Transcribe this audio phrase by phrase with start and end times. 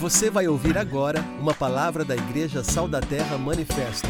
[0.00, 4.08] Você vai ouvir agora uma palavra da Igreja Sal da Terra Manifesto.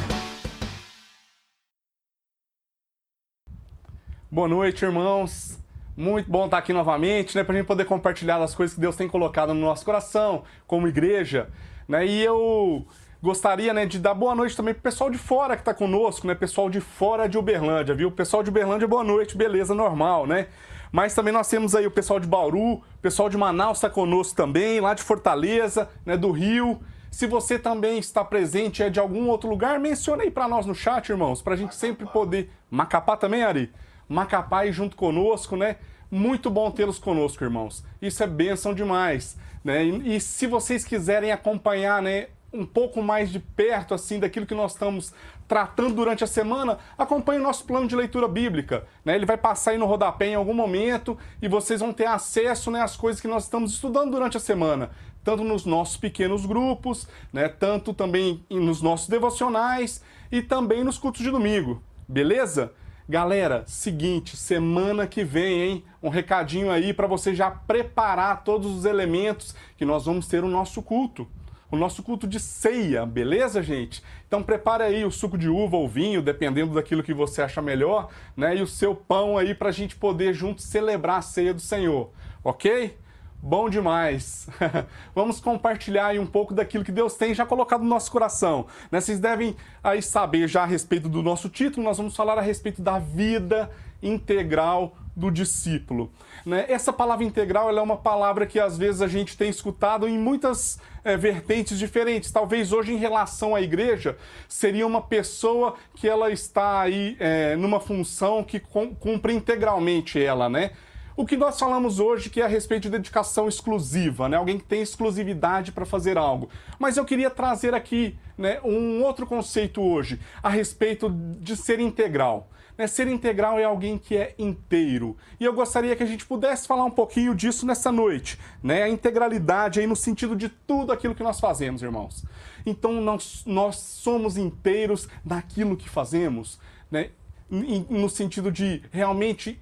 [4.30, 5.58] Boa noite, irmãos.
[5.96, 8.94] Muito bom estar aqui novamente, né, para a gente poder compartilhar as coisas que Deus
[8.94, 11.48] tem colocado no nosso coração, como igreja,
[11.88, 12.06] né?
[12.06, 12.86] E eu
[13.20, 16.36] gostaria, né, de dar boa noite também pro pessoal de fora que está conosco, né?
[16.36, 18.12] Pessoal de fora de Uberlândia, viu?
[18.12, 20.46] Pessoal de Uberlândia, boa noite, beleza, normal, né?
[20.92, 24.34] Mas também nós temos aí o pessoal de Bauru, o pessoal de Manaus está conosco
[24.34, 26.80] também, lá de Fortaleza, né, do Rio.
[27.10, 30.74] Se você também está presente é de algum outro lugar, mencione aí para nós no
[30.74, 32.50] chat, irmãos, para a gente sempre poder.
[32.70, 33.72] Macapá também, Ari?
[34.08, 35.76] Macapá aí junto conosco, né?
[36.10, 37.84] Muito bom tê-los conosco, irmãos.
[38.02, 39.84] Isso é bênção demais, né?
[39.84, 44.54] E, e se vocês quiserem acompanhar, né, um pouco mais de perto assim daquilo que
[44.54, 45.12] nós estamos
[45.46, 48.86] tratando durante a semana, acompanhe o nosso plano de leitura bíblica.
[49.04, 49.14] Né?
[49.14, 52.80] Ele vai passar aí no rodapé em algum momento e vocês vão ter acesso né,
[52.80, 54.90] às coisas que nós estamos estudando durante a semana,
[55.24, 61.22] tanto nos nossos pequenos grupos, né, tanto também nos nossos devocionais e também nos cultos
[61.22, 61.82] de domingo.
[62.08, 62.72] Beleza?
[63.08, 65.84] Galera, seguinte, semana que vem, hein?
[66.00, 70.48] Um recadinho aí para você já preparar todos os elementos que nós vamos ter o
[70.48, 71.26] nosso culto
[71.70, 74.02] o nosso culto de ceia, beleza, gente?
[74.26, 78.08] Então prepare aí o suco de uva ou vinho, dependendo daquilo que você acha melhor,
[78.36, 78.56] né?
[78.56, 82.10] E o seu pão aí para a gente poder juntos celebrar a ceia do Senhor,
[82.42, 82.98] ok?
[83.42, 84.48] Bom demais!
[85.14, 88.66] Vamos compartilhar aí um pouco daquilo que Deus tem já colocado no nosso coração.
[88.90, 89.00] Né?
[89.00, 92.82] Vocês devem aí saber já a respeito do nosso título, nós vamos falar a respeito
[92.82, 93.70] da vida
[94.02, 96.10] integral do discípulo.
[96.44, 96.66] Né?
[96.68, 100.78] Essa palavra integral é uma palavra que às vezes a gente tem escutado em muitas
[101.04, 102.30] é, vertentes diferentes.
[102.30, 104.16] Talvez hoje, em relação à igreja,
[104.48, 110.72] seria uma pessoa que ela está aí é, numa função que cumpre integralmente ela, né?
[111.16, 114.36] O que nós falamos hoje que é a respeito de dedicação exclusiva, né?
[114.36, 116.48] Alguém que tem exclusividade para fazer algo.
[116.78, 122.48] Mas eu queria trazer aqui né, um outro conceito hoje a respeito de ser integral.
[122.80, 122.86] Né?
[122.86, 125.14] Ser integral é alguém que é inteiro.
[125.38, 128.38] E eu gostaria que a gente pudesse falar um pouquinho disso nessa noite.
[128.62, 128.84] Né?
[128.84, 132.24] A integralidade aí no sentido de tudo aquilo que nós fazemos, irmãos.
[132.64, 136.58] Então nós, nós somos inteiros naquilo que fazemos.
[136.90, 137.10] Né?
[137.50, 139.60] No sentido de realmente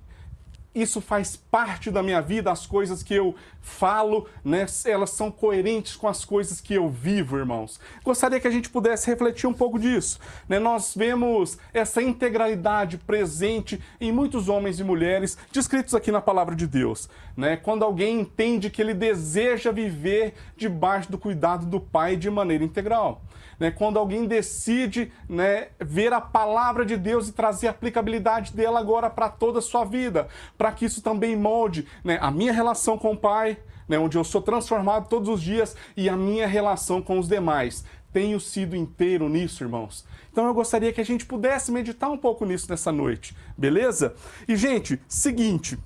[0.81, 5.97] isso faz parte da minha vida, as coisas que eu falo, né, elas são coerentes
[5.97, 7.79] com as coisas que eu vivo, irmãos.
[8.05, 10.19] Gostaria que a gente pudesse refletir um pouco disso.
[10.49, 10.59] Né?
[10.59, 16.67] Nós vemos essa integralidade presente em muitos homens e mulheres descritos aqui na palavra de
[16.67, 17.09] Deus.
[17.37, 17.57] Né?
[17.57, 23.23] Quando alguém entende que ele deseja viver debaixo do cuidado do Pai de maneira integral
[23.59, 28.79] né, quando alguém decide né, ver a palavra de Deus e trazer a aplicabilidade dela
[28.79, 32.99] agora para toda a sua vida, para que isso também molde né, a minha relação
[32.99, 33.57] com o Pai,
[33.89, 37.85] né, onde eu sou transformado todos os dias, e a minha relação com os demais.
[38.13, 40.05] Tenho sido inteiro nisso, irmãos.
[40.33, 44.15] Então eu gostaria que a gente pudesse meditar um pouco nisso nessa noite, beleza?
[44.47, 45.79] E, gente, seguinte,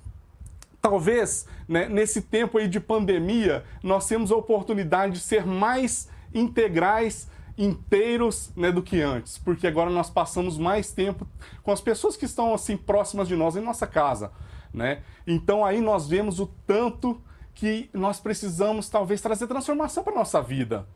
[0.81, 7.27] talvez né, nesse tempo aí de pandemia nós temos a oportunidade de ser mais integrais
[7.57, 11.27] inteiros né, do que antes, porque agora nós passamos mais tempo
[11.61, 14.31] com as pessoas que estão assim próximas de nós em nossa casa,
[14.73, 15.03] né?
[15.27, 17.21] Então aí nós vemos o tanto
[17.53, 20.87] que nós precisamos talvez trazer transformação para nossa vida.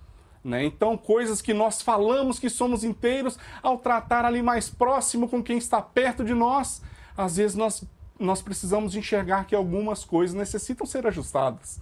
[0.43, 0.63] Né?
[0.63, 5.57] Então, coisas que nós falamos que somos inteiros, ao tratar ali mais próximo com quem
[5.57, 6.81] está perto de nós,
[7.15, 7.83] às vezes nós,
[8.19, 11.79] nós precisamos enxergar que algumas coisas necessitam ser ajustadas.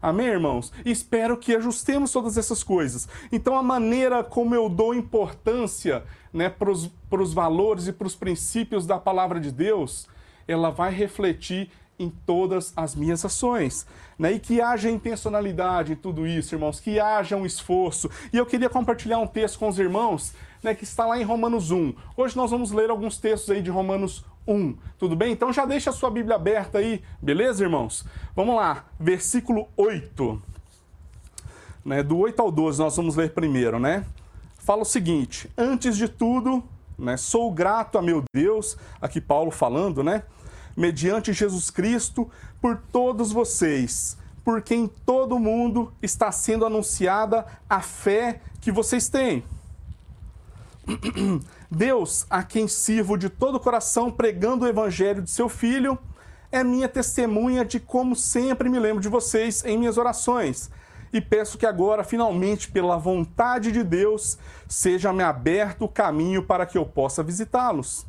[0.00, 0.72] Amém, irmãos?
[0.84, 3.08] Espero que ajustemos todas essas coisas.
[3.32, 8.86] Então, a maneira como eu dou importância né, para os valores e para os princípios
[8.86, 10.06] da palavra de Deus,
[10.46, 13.86] ela vai refletir em todas as minhas ações.
[14.18, 14.32] Né?
[14.32, 18.10] E que haja intencionalidade em tudo isso, irmãos, que haja um esforço.
[18.32, 21.70] E eu queria compartilhar um texto com os irmãos né, que está lá em Romanos
[21.70, 21.94] 1.
[22.16, 24.76] Hoje nós vamos ler alguns textos aí de Romanos 1.
[24.98, 25.32] Tudo bem?
[25.32, 28.04] Então já deixa a sua Bíblia aberta aí, beleza, irmãos?
[28.34, 30.42] Vamos lá, versículo 8.
[31.84, 34.04] Né, do 8 ao 12 nós vamos ler primeiro, né?
[34.58, 36.64] Fala o seguinte: Antes de tudo,
[36.98, 40.24] né, sou grato a meu Deus, aqui Paulo falando, né?
[40.76, 42.30] Mediante Jesus Cristo,
[42.60, 49.42] por todos vocês, porque em todo mundo está sendo anunciada a fé que vocês têm.
[51.70, 55.98] Deus, a quem sirvo de todo o coração pregando o evangelho de seu filho,
[56.52, 60.70] é minha testemunha de como sempre me lembro de vocês em minhas orações.
[61.12, 64.38] E peço que agora, finalmente, pela vontade de Deus,
[64.68, 68.06] seja-me aberto o caminho para que eu possa visitá-los.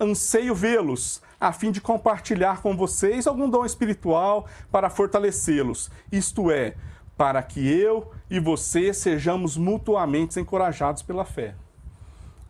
[0.00, 6.74] Anseio vê-los, a fim de compartilhar com vocês algum dom espiritual para fortalecê-los, isto é,
[7.16, 11.54] para que eu e você sejamos mutuamente encorajados pela fé.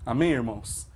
[0.05, 0.88] Amém, irmãos?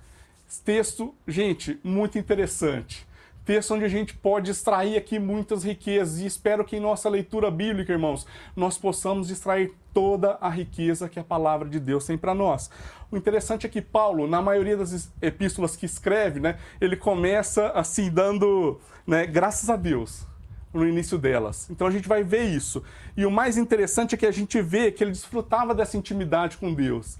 [0.63, 3.07] Texto, gente, muito interessante.
[3.45, 7.51] Texto onde a gente pode extrair aqui muitas riquezas e espero que em nossa leitura
[7.51, 8.25] bíblica, irmãos,
[8.55, 12.69] nós possamos extrair toda a riqueza que a palavra de Deus tem para nós.
[13.11, 18.09] O interessante é que Paulo, na maioria das epístolas que escreve, né, ele começa assim
[18.09, 20.25] dando, né, graças a Deus
[20.73, 21.69] no início delas.
[21.69, 22.81] Então a gente vai ver isso.
[23.15, 26.73] E o mais interessante é que a gente vê que ele desfrutava dessa intimidade com
[26.73, 27.17] Deus,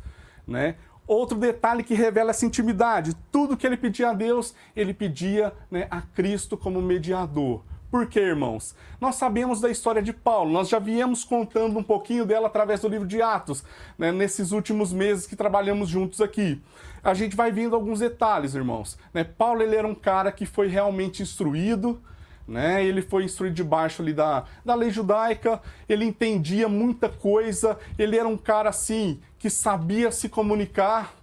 [0.48, 0.76] né?
[1.06, 5.88] Outro detalhe que revela essa intimidade: tudo que ele pedia a Deus, ele pedia né,
[5.92, 7.62] a Cristo como mediador.
[7.94, 8.74] Por quê, irmãos?
[9.00, 12.88] Nós sabemos da história de Paulo, nós já viemos contando um pouquinho dela através do
[12.88, 13.64] livro de Atos,
[14.00, 16.60] né, nesses últimos meses que trabalhamos juntos aqui.
[17.04, 18.98] A gente vai vendo alguns detalhes, irmãos.
[19.14, 19.24] Né?
[19.24, 22.02] Paulo ele era um cara que foi realmente instruído,
[22.48, 22.84] né?
[22.84, 28.28] Ele foi instruído debaixo ali da, da lei judaica, ele entendia muita coisa, ele era
[28.28, 31.14] um cara assim que sabia se comunicar,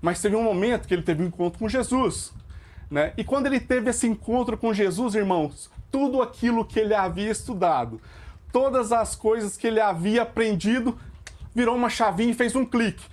[0.00, 2.32] mas teve um momento que ele teve um encontro com Jesus.
[2.90, 3.12] Né?
[3.16, 8.00] E quando ele teve esse encontro com Jesus, irmãos, tudo aquilo que ele havia estudado,
[8.52, 10.98] todas as coisas que ele havia aprendido,
[11.54, 13.04] virou uma chavinha e fez um clique.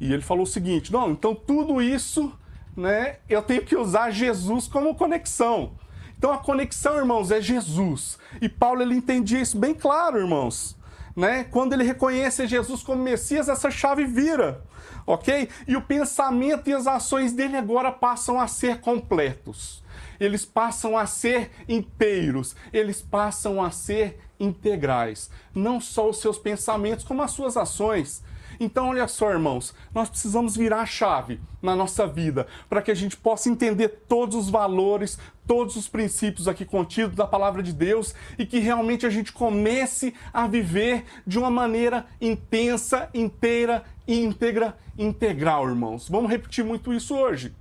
[0.00, 2.32] E ele falou o seguinte: não, então tudo isso,
[2.76, 5.72] né, eu tenho que usar Jesus como conexão.
[6.18, 8.18] Então a conexão, irmãos, é Jesus.
[8.42, 10.76] E Paulo ele entendia isso bem claro, irmãos.
[11.14, 11.44] Né?
[11.44, 14.62] Quando ele reconhece Jesus como Messias, essa chave vira,
[15.06, 15.48] ok?
[15.66, 19.82] E o pensamento e as ações dele agora passam a ser completos.
[20.18, 25.30] Eles passam a ser inteiros, eles passam a ser integrais.
[25.54, 28.22] Não só os seus pensamentos, como as suas ações.
[28.60, 32.94] Então, olha só, irmãos, nós precisamos virar a chave na nossa vida para que a
[32.94, 38.14] gente possa entender todos os valores, todos os princípios aqui contidos da palavra de Deus
[38.38, 45.68] e que realmente a gente comece a viver de uma maneira intensa, inteira, íntegra, integral,
[45.68, 46.08] irmãos.
[46.08, 47.54] Vamos repetir muito isso hoje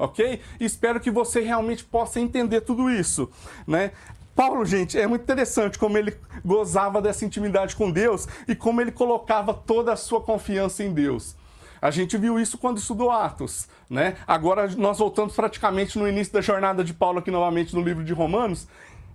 [0.00, 0.40] ok?
[0.58, 3.30] Espero que você realmente possa entender tudo isso,
[3.66, 3.92] né?
[4.40, 8.90] Paulo, gente, é muito interessante como ele gozava dessa intimidade com Deus e como ele
[8.90, 11.36] colocava toda a sua confiança em Deus.
[11.78, 14.16] A gente viu isso quando estudou Atos, né?
[14.26, 18.14] Agora nós voltamos praticamente no início da jornada de Paulo aqui novamente no livro de
[18.14, 18.66] Romanos.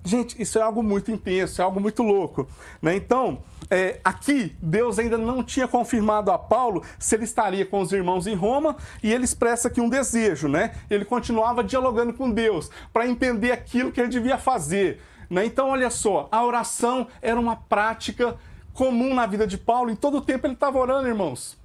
[0.04, 2.48] Gente, isso é algo muito intenso, é algo muito louco,
[2.80, 2.96] né?
[2.96, 3.40] Então,
[3.72, 8.28] é, aqui Deus ainda não tinha confirmado a Paulo se ele estaria com os irmãos
[8.28, 10.76] em Roma e ele expressa aqui um desejo, né?
[10.88, 15.02] Ele continuava dialogando com Deus para entender aquilo que ele devia fazer.
[15.30, 15.46] Né?
[15.46, 18.36] Então, olha só, a oração era uma prática
[18.74, 19.90] comum na vida de Paulo.
[19.90, 21.58] Em todo tempo ele estava orando, irmãos.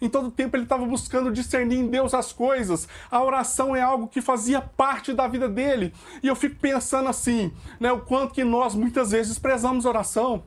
[0.00, 2.86] Em todo tempo ele estava buscando discernir em Deus as coisas.
[3.10, 5.92] A oração é algo que fazia parte da vida dele.
[6.22, 10.44] E eu fico pensando assim, né, o quanto que nós muitas vezes prezamos oração.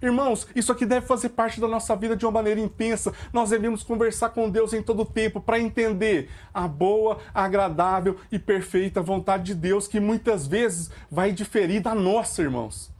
[0.00, 3.12] Irmãos, isso aqui deve fazer parte da nossa vida de uma maneira intensa.
[3.32, 9.02] Nós devemos conversar com Deus em todo tempo para entender a boa, agradável e perfeita
[9.02, 12.92] vontade de Deus, que muitas vezes vai diferir da nossa, irmãos.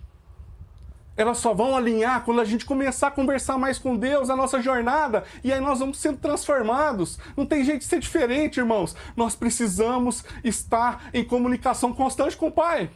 [1.17, 4.63] Elas só vão alinhar quando a gente começar a conversar mais com Deus, a nossa
[4.63, 7.19] jornada, e aí nós vamos sendo transformados.
[7.37, 8.95] Não tem jeito de ser diferente, irmãos.
[9.17, 12.89] Nós precisamos estar em comunicação constante com o Pai.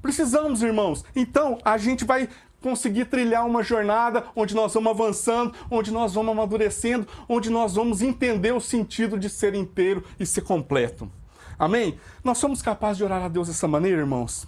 [0.00, 1.04] Precisamos, irmãos.
[1.14, 2.28] Então, a gente vai
[2.62, 8.02] conseguir trilhar uma jornada onde nós vamos avançando, onde nós vamos amadurecendo, onde nós vamos
[8.02, 11.10] entender o sentido de ser inteiro e ser completo.
[11.58, 11.98] Amém?
[12.22, 14.46] Nós somos capazes de orar a Deus dessa maneira, irmãos?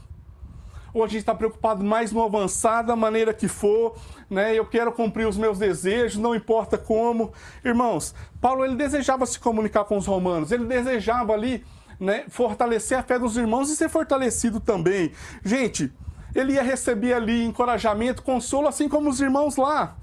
[0.93, 3.97] Ou a gente está preocupado mais no avançar da maneira que for,
[4.29, 4.55] né?
[4.55, 7.33] Eu quero cumprir os meus desejos, não importa como.
[7.65, 11.65] Irmãos, Paulo ele desejava se comunicar com os romanos, ele desejava ali,
[11.99, 15.13] né, fortalecer a fé dos irmãos e ser fortalecido também.
[15.45, 15.93] Gente,
[16.35, 19.97] ele ia receber ali encorajamento, consolo, assim como os irmãos lá.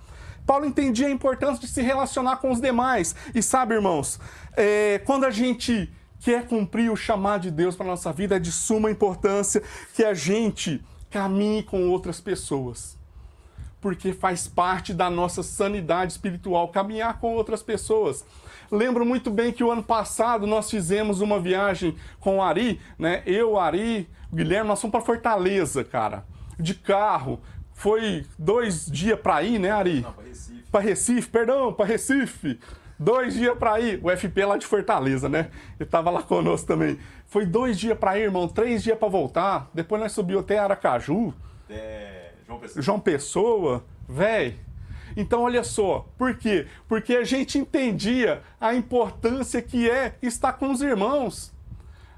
[0.46, 3.13] Paulo entendia a importância de se relacionar com os demais.
[3.36, 4.17] E sabe, irmãos,
[4.55, 5.91] é, quando a gente
[6.22, 9.62] quer cumprir o chamado de Deus para a nossa vida, é de suma importância
[9.93, 12.98] que a gente caminhe com outras pessoas.
[13.81, 18.25] Porque faz parte da nossa sanidade espiritual caminhar com outras pessoas.
[18.72, 23.22] Lembro muito bem que o ano passado nós fizemos uma viagem com o Ari, né?
[23.25, 26.25] Eu, Ari, Guilherme, nós fomos para Fortaleza, cara,
[26.60, 27.39] de carro.
[27.74, 30.01] Foi dois dias para ir, né, Ari?
[30.01, 30.63] Não, para Recife.
[30.72, 32.60] Para Recife, perdão, para Recife.
[33.00, 34.00] Dois dias para ir.
[34.03, 35.51] O FP lá de Fortaleza, né?
[35.79, 36.98] Ele tava lá conosco também.
[37.27, 39.69] Foi dois dias para ir, irmão, três dias para voltar.
[39.74, 41.34] Depois nós subimos até Aracaju.
[41.69, 42.81] É, João Pessoa.
[42.81, 44.55] João Pessoa, velho.
[45.15, 46.67] Então, olha só, por quê?
[46.88, 51.53] Porque a gente entendia a importância que é estar com os irmãos.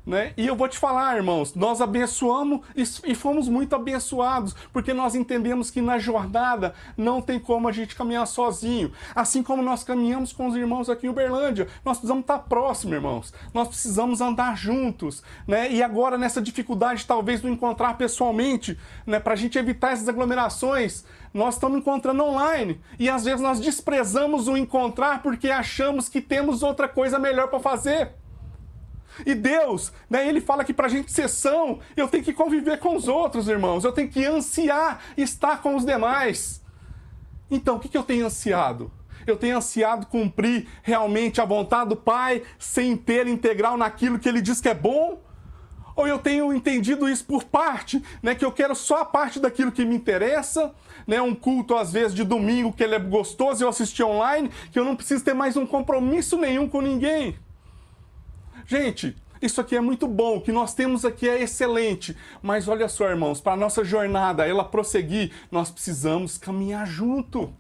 [0.09, 0.33] Né?
[0.35, 5.69] E eu vou te falar, irmãos, nós abençoamos e fomos muito abençoados, porque nós entendemos
[5.69, 8.91] que na jornada não tem como a gente caminhar sozinho.
[9.13, 13.33] Assim como nós caminhamos com os irmãos aqui em Uberlândia, nós precisamos estar próximos, irmãos.
[13.53, 15.71] Nós precisamos andar juntos, né?
[15.71, 21.05] E agora nessa dificuldade talvez do encontrar pessoalmente, né, para a gente evitar essas aglomerações,
[21.31, 26.63] nós estamos encontrando online e às vezes nós desprezamos o encontrar porque achamos que temos
[26.63, 28.17] outra coisa melhor para fazer.
[29.25, 32.79] E Deus, né, ele fala que para a gente ser são, eu tenho que conviver
[32.79, 33.83] com os outros, irmãos.
[33.83, 36.61] Eu tenho que ansiar estar com os demais.
[37.49, 38.91] Então, o que, que eu tenho ansiado?
[39.25, 44.41] Eu tenho ansiado cumprir realmente a vontade do Pai, sem ter integral naquilo que Ele
[44.41, 45.21] diz que é bom?
[45.99, 49.69] Ou eu tenho entendido isso por parte, né, que eu quero só a parte daquilo
[49.69, 50.73] que me interessa,
[51.05, 54.79] né, um culto às vezes de domingo que ele é gostoso, eu assistir online, que
[54.79, 57.35] eu não preciso ter mais um compromisso nenhum com ninguém.
[58.69, 62.15] Gente, isso aqui é muito bom, o que nós temos aqui é excelente.
[62.39, 67.51] Mas olha só, irmãos, para a nossa jornada, ela prosseguir, nós precisamos caminhar junto.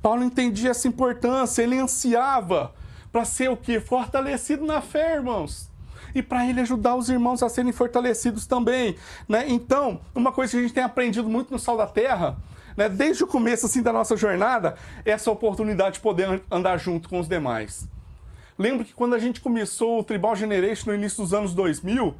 [0.00, 2.72] Paulo entendia essa importância, ele ansiava
[3.10, 3.80] para ser o que?
[3.80, 5.68] Fortalecido na fé, irmãos.
[6.14, 8.94] E para ele ajudar os irmãos a serem fortalecidos também.
[9.28, 9.46] Né?
[9.48, 12.38] Então, uma coisa que a gente tem aprendido muito no Sal da Terra,
[12.76, 17.08] né, desde o começo assim, da nossa jornada, é essa oportunidade de poder andar junto
[17.08, 17.88] com os demais.
[18.60, 22.14] Lembro que quando a gente começou o Tribal Generation no início dos anos 2000,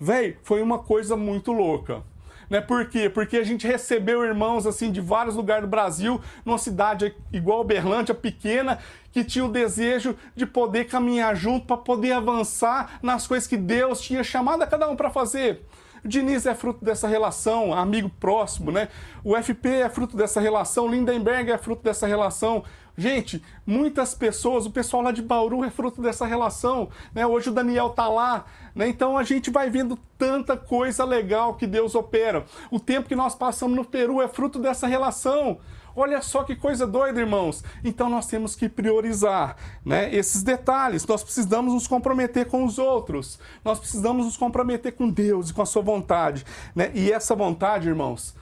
[0.00, 2.02] velho, foi uma coisa muito louca.
[2.50, 2.60] Né?
[2.60, 3.08] Por quê?
[3.08, 8.12] Porque a gente recebeu irmãos assim de vários lugares do Brasil, numa cidade igual Uberlândia,
[8.12, 8.80] pequena,
[9.12, 14.00] que tinha o desejo de poder caminhar junto para poder avançar nas coisas que Deus
[14.00, 15.64] tinha chamado a cada um para fazer.
[16.04, 18.88] O Diniz é fruto dessa relação, amigo próximo, né?
[19.22, 22.64] O FP é fruto dessa relação, Lindenberg é fruto dessa relação.
[22.96, 27.26] Gente, muitas pessoas, o pessoal lá de Bauru é fruto dessa relação, né?
[27.26, 28.88] Hoje o Daniel tá lá, né?
[28.88, 32.44] Então a gente vai vendo tanta coisa legal que Deus opera.
[32.70, 35.58] O tempo que nós passamos no Peru é fruto dessa relação.
[35.96, 37.64] Olha só que coisa doida, irmãos.
[37.82, 41.04] Então nós temos que priorizar né, esses detalhes.
[41.04, 43.40] Nós precisamos nos comprometer com os outros.
[43.64, 46.44] Nós precisamos nos comprometer com Deus e com a sua vontade.
[46.74, 46.92] Né?
[46.94, 48.36] E essa vontade, irmãos,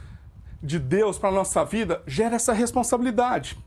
[0.63, 3.59] de Deus para nossa vida gera essa responsabilidade.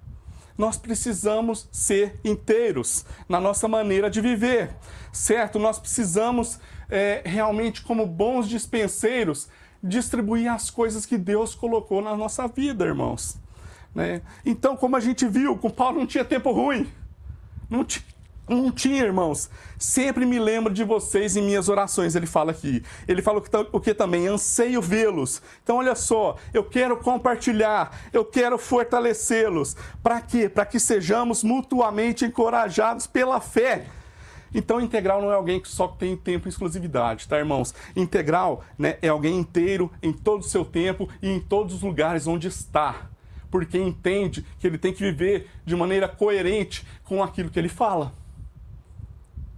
[0.58, 4.76] Nós precisamos ser inteiros na nossa maneira de viver,
[5.12, 5.60] certo?
[5.60, 6.60] Nós precisamos
[6.90, 9.50] é, realmente, como bons dispenseiros,
[9.84, 13.38] distribuir as coisas que Deus colocou na nossa vida, irmãos.
[13.94, 14.22] Né?
[14.46, 16.90] Então, como a gente viu, com Paulo não tinha tempo ruim.
[17.70, 17.86] Não,
[18.48, 19.50] não tinha, irmãos.
[19.78, 22.84] Sempre me lembro de vocês em minhas orações, ele fala aqui.
[23.08, 24.28] Ele fala o que também?
[24.28, 25.42] Anseio vê-los.
[25.64, 29.76] Então, olha só, eu quero compartilhar, eu quero fortalecê-los.
[30.04, 30.48] Para quê?
[30.48, 33.86] Para que sejamos mutuamente encorajados pela fé.
[34.54, 37.74] Então, integral não é alguém que só tem tempo e exclusividade, tá, irmãos?
[37.96, 42.26] Integral né, é alguém inteiro em todo o seu tempo e em todos os lugares
[42.26, 43.10] onde está
[43.56, 48.12] porque entende que ele tem que viver de maneira coerente com aquilo que ele fala.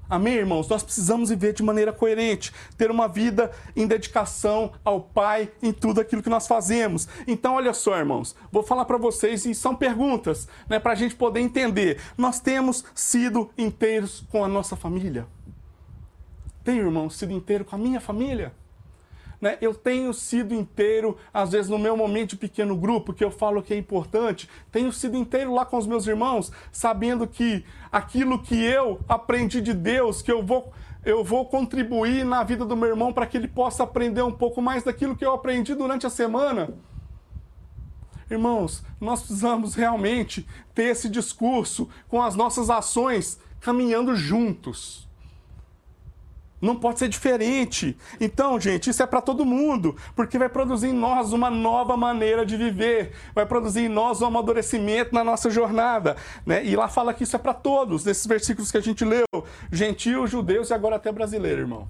[0.10, 0.70] Amém, irmãos?
[0.70, 6.00] Nós precisamos viver de maneira coerente, ter uma vida em dedicação ao Pai em tudo
[6.00, 7.10] aquilo que nós fazemos.
[7.28, 11.16] Então, olha só, irmãos, vou falar para vocês e são perguntas, né, para a gente
[11.16, 12.00] poder entender.
[12.18, 15.28] Nós temos sido inteiros com a nossa família?
[16.64, 18.54] Tenho, irmãos, sido inteiro com a minha família?
[19.40, 19.58] Né?
[19.62, 23.62] Eu tenho sido inteiro, às vezes no meu momento de pequeno grupo, que eu falo
[23.62, 28.60] que é importante, tenho sido inteiro lá com os meus irmãos, sabendo que aquilo que
[28.64, 30.72] eu aprendi de Deus, que eu vou
[31.06, 34.62] eu vou contribuir na vida do meu irmão para que ele possa aprender um pouco
[34.62, 36.74] mais daquilo que eu aprendi durante a semana.
[38.30, 45.07] Irmãos, nós precisamos realmente ter esse discurso com as nossas ações caminhando juntos.
[46.60, 47.96] Não pode ser diferente.
[48.20, 52.46] Então, gente, isso é para todo mundo, porque vai produzir em nós uma nova maneira
[52.46, 56.18] de viver, vai produzir em nós um amadurecimento na nossa jornada.
[56.46, 56.66] Né?
[56.66, 59.26] E lá fala que isso é para todos, nesses versículos que a gente leu:
[59.72, 61.88] gentios, judeus e agora até brasileiro, irmão.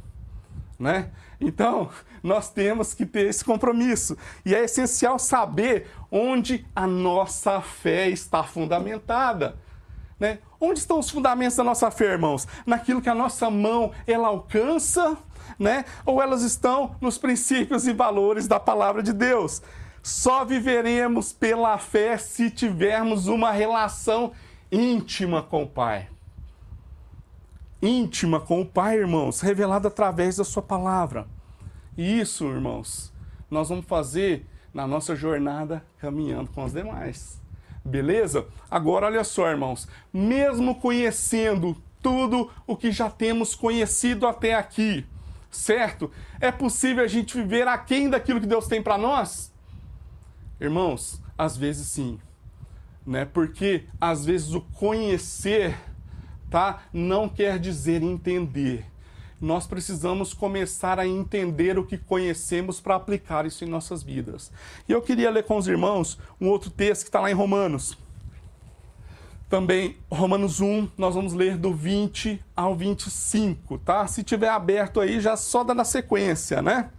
[0.77, 1.09] Né?
[1.39, 1.89] Então,
[2.21, 4.17] nós temos que ter esse compromisso.
[4.45, 9.57] E é essencial saber onde a nossa fé está fundamentada.
[10.19, 10.39] Né?
[10.59, 12.47] Onde estão os fundamentos da nossa fé, irmãos?
[12.65, 15.15] Naquilo que a nossa mão ela alcança,
[15.59, 15.85] né?
[16.05, 19.61] Ou elas estão nos princípios e valores da palavra de Deus?
[20.01, 24.31] Só viveremos pela fé se tivermos uma relação
[24.71, 26.09] íntima com o Pai.
[27.81, 31.27] Íntima com o Pai, irmãos, revelada através da Sua palavra.
[31.95, 33.13] E isso, irmãos,
[33.51, 37.41] nós vamos fazer na nossa jornada caminhando com os demais.
[37.87, 38.45] Beleza?
[38.69, 39.87] Agora olha só, irmãos.
[40.11, 45.05] Mesmo conhecendo tudo o que já temos conhecido até aqui,
[45.49, 46.11] certo?
[46.39, 49.53] É possível a gente viver aquém daquilo que Deus tem para nós?
[50.59, 52.19] Irmãos, às vezes sim,
[53.05, 53.23] né?
[53.23, 55.77] Porque às vezes o conhecer,
[56.49, 58.85] tá, não quer dizer entender.
[59.39, 64.51] Nós precisamos começar a entender o que conhecemos para aplicar isso em nossas vidas.
[64.89, 67.97] E eu queria ler com os irmãos um outro texto que está lá em Romanos.
[69.47, 74.05] Também, Romanos 1, nós vamos ler do 20 ao 25, tá?
[74.07, 76.89] Se tiver aberto aí, já só dá na sequência, né?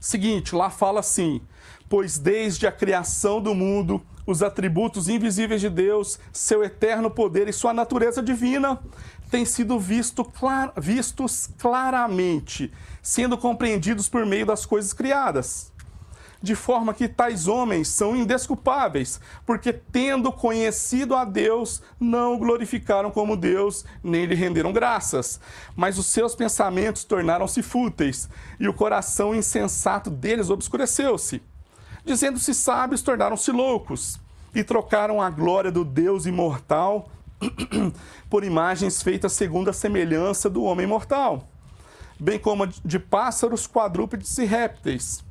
[0.00, 1.40] Seguinte, lá fala assim:
[1.88, 7.52] Pois desde a criação do mundo, os atributos invisíveis de Deus, seu eterno poder e
[7.52, 8.78] sua natureza divina
[9.30, 12.70] têm sido visto clar, vistos claramente,
[13.02, 15.72] sendo compreendidos por meio das coisas criadas
[16.40, 23.10] de forma que tais homens são indesculpáveis, porque tendo conhecido a Deus, não o glorificaram
[23.10, 25.40] como Deus, nem lhe renderam graças.
[25.74, 28.28] Mas os seus pensamentos tornaram-se fúteis,
[28.60, 31.42] e o coração insensato deles obscureceu-se.
[32.08, 34.18] Dizendo-se sábios, tornaram-se loucos,
[34.54, 37.10] e trocaram a glória do Deus imortal
[38.30, 41.46] por imagens feitas segundo a semelhança do homem mortal,
[42.18, 45.22] bem como de pássaros, quadrúpedes e répteis.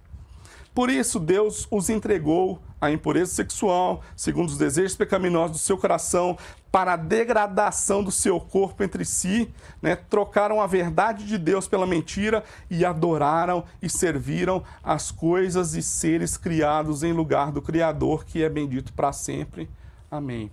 [0.72, 6.38] Por isso, Deus os entregou à impureza sexual, segundo os desejos pecaminosos do seu coração,
[6.78, 9.96] para a degradação do seu corpo entre si, né?
[9.96, 16.38] trocaram a verdade de Deus pela mentira e adoraram e serviram as coisas e seres
[16.38, 19.68] criados em lugar do Criador, que é bendito para sempre.
[20.12, 20.52] Amém.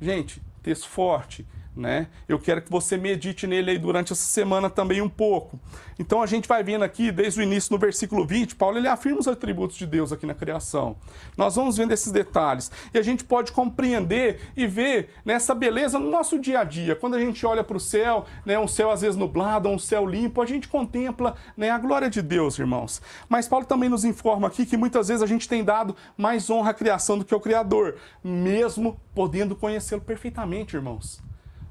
[0.00, 2.08] Gente, texto forte né?
[2.28, 5.58] Eu quero que você medite nele aí durante essa semana também um pouco.
[5.98, 9.20] Então a gente vai vendo aqui, desde o início no versículo 20, Paulo ele afirma
[9.20, 10.96] os atributos de Deus aqui na criação.
[11.36, 16.10] Nós vamos vendo esses detalhes e a gente pode compreender e ver nessa beleza no
[16.10, 16.96] nosso dia a dia.
[16.96, 20.06] Quando a gente olha para o céu, né, um céu às vezes nublado, um céu
[20.06, 23.00] limpo, a gente contempla né, a glória de Deus, irmãos.
[23.28, 26.70] Mas Paulo também nos informa aqui que muitas vezes a gente tem dado mais honra
[26.70, 31.29] à criação do que ao Criador, mesmo podendo conhecê-lo perfeitamente, irmãos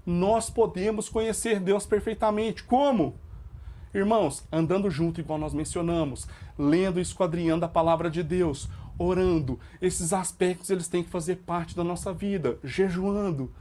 [0.10, 2.64] nós podemos conhecer Deus perfeitamente.
[2.64, 3.14] Como?
[3.94, 8.68] Irmãos, andando junto, igual nós mencionamos, lendo e esquadrinhando a palavra de Deus,
[8.98, 9.60] orando.
[9.80, 13.52] Esses aspectos eles têm que fazer parte da nossa vida, jejuando.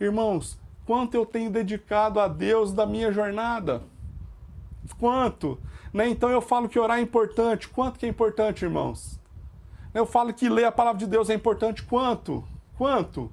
[0.00, 3.82] Irmãos, quanto eu tenho dedicado a Deus da minha jornada?
[4.96, 5.58] Quanto?
[5.92, 6.08] Né?
[6.08, 7.68] Então eu falo que orar é importante.
[7.68, 9.18] Quanto que é importante, irmãos?
[9.92, 11.82] Eu falo que ler a palavra de Deus é importante.
[11.82, 12.44] Quanto?
[12.78, 13.30] Quanto?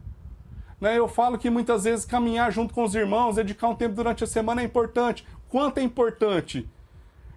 [0.80, 0.98] Né?
[0.98, 4.28] Eu falo que muitas vezes caminhar junto com os irmãos, dedicar um tempo durante a
[4.28, 5.26] semana é importante.
[5.50, 6.70] Quanto é importante?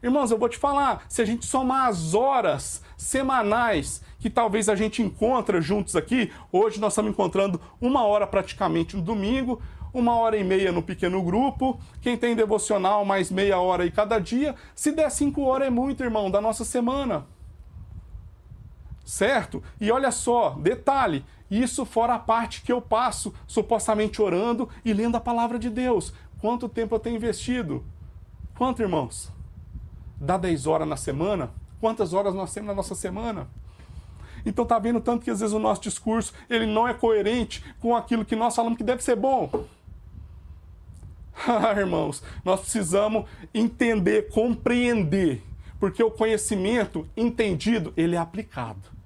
[0.03, 4.75] Irmãos, eu vou te falar, se a gente somar as horas semanais que talvez a
[4.75, 9.61] gente encontra juntos aqui, hoje nós estamos encontrando uma hora praticamente no domingo,
[9.93, 14.19] uma hora e meia no pequeno grupo, quem tem devocional mais meia hora aí cada
[14.19, 17.27] dia, se der cinco horas é muito, irmão, da nossa semana.
[19.05, 19.63] Certo?
[19.81, 25.17] E olha só, detalhe, isso fora a parte que eu passo supostamente orando e lendo
[25.17, 26.13] a palavra de Deus.
[26.41, 27.85] Quanto tempo eu tenho investido?
[28.57, 29.31] Quanto, irmãos?
[30.21, 31.51] Dá 10 horas na semana?
[31.81, 33.49] Quantas horas nós temos na nossa semana?
[34.45, 37.97] Então tá vendo tanto que às vezes o nosso discurso ele não é coerente com
[37.97, 39.51] aquilo que nós falamos que deve ser bom.
[41.49, 45.43] Ah, irmãos, nós precisamos entender, compreender,
[45.81, 49.01] porque o conhecimento entendido, ele é aplicado.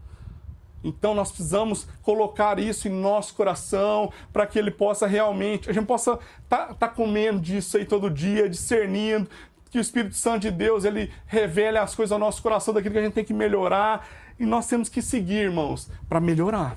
[0.83, 5.87] Então nós precisamos colocar isso em nosso coração para que ele possa realmente, a gente
[5.87, 9.31] possa estar tá, tá comendo disso aí todo dia, discernindo,
[9.71, 12.99] que o Espírito Santo de Deus ele revele as coisas ao nosso coração, daquilo que
[12.99, 14.07] a gente tem que melhorar.
[14.39, 16.77] E nós temos que seguir, irmãos, para melhorar.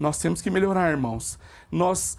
[0.00, 1.38] Nós temos que melhorar, irmãos.
[1.70, 2.18] Nós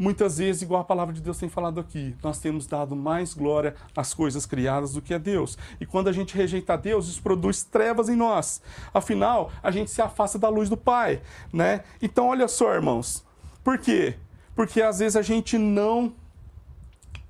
[0.00, 3.74] Muitas vezes, igual a palavra de Deus tem falado aqui, nós temos dado mais glória
[3.94, 5.58] às coisas criadas do que a Deus.
[5.78, 8.62] E quando a gente rejeita Deus, isso produz trevas em nós.
[8.94, 11.20] Afinal, a gente se afasta da luz do Pai,
[11.52, 11.84] né?
[12.00, 13.22] Então, olha só, irmãos.
[13.62, 14.14] Por quê?
[14.56, 16.14] Porque às vezes a gente não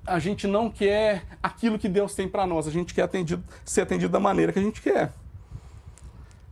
[0.07, 3.81] a gente não quer aquilo que Deus tem para nós, a gente quer atendido, ser
[3.81, 5.11] atendido da maneira que a gente quer.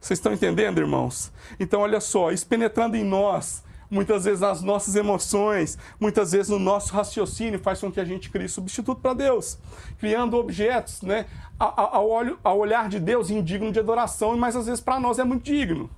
[0.02, 1.32] Vocês estão entendendo, irmãos?
[1.58, 6.60] Então, olha só, isso penetrando em nós, muitas vezes as nossas emoções, muitas vezes o
[6.60, 9.58] nosso raciocínio faz com que a gente crie substituto para Deus,
[9.98, 11.26] criando objetos, né,
[11.58, 15.24] ao, olho, ao olhar de Deus indigno de adoração, mas às vezes para nós é
[15.24, 15.90] muito digno.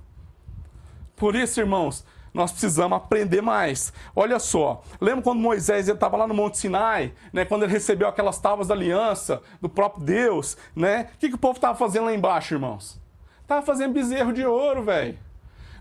[1.14, 3.92] Por isso, irmãos, nós precisamos aprender mais.
[4.16, 8.38] Olha só, lembra quando Moisés estava lá no Monte Sinai, né, quando ele recebeu aquelas
[8.38, 11.10] tábuas da aliança do próprio Deus, né?
[11.14, 13.00] O que, que o povo estava fazendo lá embaixo, irmãos?
[13.46, 15.18] Tava fazendo bezerro de ouro, velho.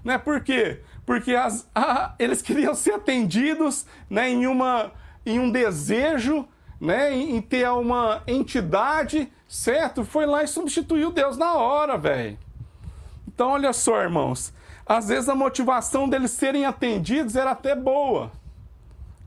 [0.03, 0.17] Né?
[0.17, 0.81] Por quê?
[1.11, 4.93] Porque as, ah, eles queriam ser atendidos né, em, uma,
[5.25, 6.47] em um desejo
[6.79, 10.05] né, em, em ter uma entidade, certo?
[10.05, 12.39] Foi lá e substituiu Deus na hora, velho.
[13.27, 14.53] Então, olha só, irmãos.
[14.85, 18.31] Às vezes a motivação deles serem atendidos era até boa,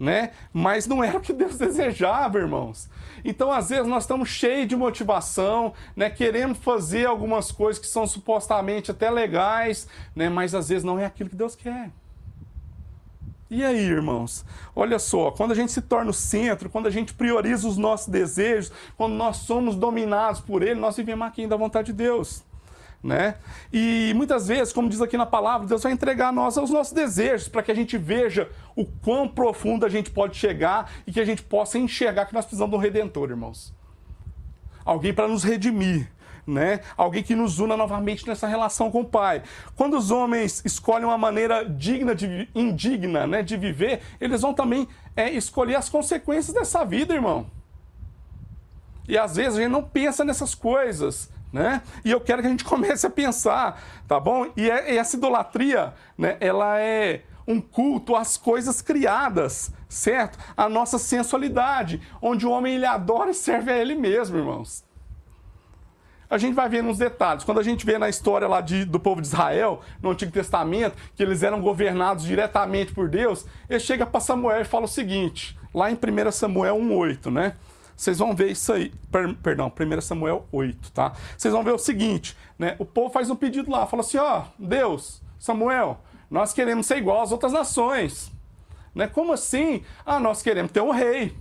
[0.01, 0.31] né?
[0.55, 2.89] Mas não era o que Deus desejava, irmãos.
[3.25, 6.11] Então, às vezes, nós estamos cheios de motivação, né?
[6.11, 10.29] Queremos fazer algumas coisas que são supostamente até legais, né?
[10.29, 11.91] Mas às vezes não é aquilo que Deus quer.
[13.51, 14.45] E aí, irmãos?
[14.75, 18.09] Olha só, quando a gente se torna o centro, quando a gente prioriza os nossos
[18.09, 22.43] desejos, quando nós somos dominados por Ele, nós vivemos aqui da vontade de Deus.
[23.05, 23.35] Né?
[23.71, 26.95] E muitas vezes, como diz aqui na palavra, Deus vai entregar a nós os nossos
[26.95, 31.21] desejos para que a gente veja o quão profundo a gente pode chegar e que
[31.21, 33.75] a gente possa enxergar que nós precisamos de um redentor, irmãos.
[34.87, 36.11] Alguém para nos redimir,
[36.47, 36.81] né?
[36.97, 39.43] Alguém que nos una novamente nessa relação com o Pai.
[39.77, 44.89] Quando os homens escolhem uma maneira digna de indigna, né, de viver, eles vão também
[45.15, 47.47] é, escolher as consequências dessa vida, irmão.
[49.07, 51.83] E às vezes a gente não pensa nessas coisas né?
[52.05, 54.51] E eu quero que a gente comece a pensar, tá bom?
[54.57, 60.37] E, é, e essa idolatria, né, ela é um culto às coisas criadas, certo?
[60.57, 64.85] A nossa sensualidade, onde o homem ele adora e serve a ele mesmo, irmãos.
[66.29, 67.45] A gente vai ver nos detalhes.
[67.45, 70.97] Quando a gente vê na história lá de, do povo de Israel, no Antigo Testamento,
[71.15, 75.57] que eles eram governados diretamente por Deus, ele chega para Samuel e fala o seguinte,
[75.73, 77.55] lá em 1 Samuel 1,8, né?
[77.97, 78.93] Vocês vão ver isso aí.
[79.11, 81.13] Per, perdão, 1 Samuel 8, tá?
[81.37, 82.77] Vocês vão ver o seguinte, né?
[82.79, 87.23] O povo faz um pedido lá, fala assim: ó, Deus, Samuel, nós queremos ser igual
[87.23, 88.33] às outras nações.
[88.95, 89.07] Né?
[89.07, 89.83] Como assim?
[90.05, 91.35] Ah, nós queremos ter um rei.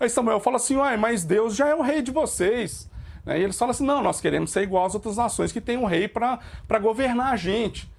[0.00, 2.88] Aí Samuel fala assim: uai, mas Deus já é o rei de vocês.
[3.24, 3.40] Né?
[3.40, 5.84] E eles falam assim: não, nós queremos ser igual às outras nações que tem um
[5.84, 7.90] rei para governar a gente.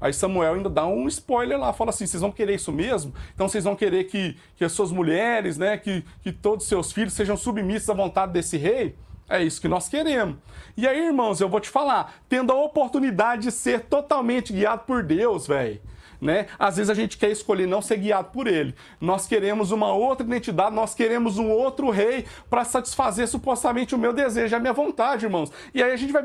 [0.00, 3.12] Aí Samuel ainda dá um spoiler lá, fala assim: vocês vão querer isso mesmo?
[3.34, 6.92] Então vocês vão querer que, que as suas mulheres, né, que, que todos os seus
[6.92, 8.96] filhos sejam submissos à vontade desse rei?
[9.28, 10.36] É isso que nós queremos.
[10.76, 15.02] E aí, irmãos, eu vou te falar, tendo a oportunidade de ser totalmente guiado por
[15.02, 15.80] Deus, velho.
[16.20, 16.46] Né?
[16.58, 18.74] Às vezes a gente quer escolher não ser guiado por ele.
[19.00, 24.12] Nós queremos uma outra identidade, nós queremos um outro rei para satisfazer supostamente o meu
[24.12, 25.52] desejo, a minha vontade, irmãos.
[25.74, 26.22] E aí a gente vai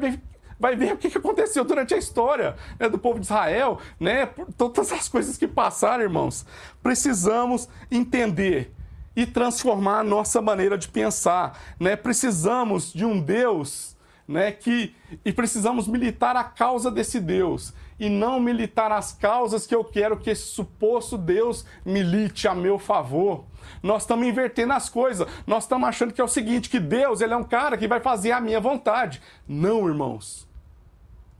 [0.59, 4.91] vai ver o que aconteceu durante a história né, do povo de Israel, né, todas
[4.91, 6.45] as coisas que passaram, irmãos.
[6.81, 8.73] Precisamos entender
[9.15, 11.59] e transformar a nossa maneira de pensar.
[11.79, 11.95] Né?
[11.95, 13.95] Precisamos de um Deus
[14.27, 19.73] né, que, e precisamos militar a causa desse Deus e não militar as causas que
[19.73, 23.45] eu quero que esse suposto Deus milite a meu favor.
[23.81, 25.25] Nós estamos invertendo as coisas.
[25.47, 28.01] Nós estamos achando que é o seguinte, que Deus ele é um cara que vai
[28.01, 29.21] fazer a minha vontade.
[29.47, 30.45] Não, irmãos.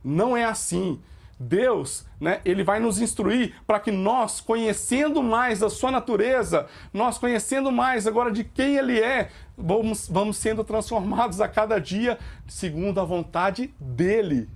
[0.02, 0.98] Não é assim.
[1.38, 7.18] Deus, né, ele vai nos instruir para que nós, conhecendo mais a sua natureza, nós
[7.18, 13.02] conhecendo mais agora de quem ele é, vamos, vamos sendo transformados a cada dia segundo
[13.02, 14.48] a vontade dele.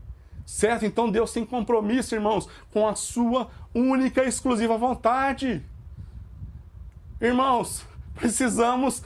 [0.49, 0.87] Certo?
[0.87, 5.63] Então Deus tem compromisso, irmãos, com a sua única e exclusiva vontade.
[7.21, 7.85] Irmãos,
[8.15, 9.03] precisamos